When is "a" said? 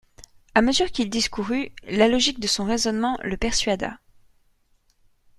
0.55-0.63